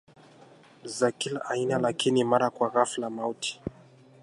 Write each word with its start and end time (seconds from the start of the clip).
za 0.83 1.11
kila 1.11 1.45
aina 1.45 1.79
lakini 1.79 2.23
mara 2.23 2.49
kwa 2.49 2.69
ghafla 2.69 3.09
mauti 3.09 3.61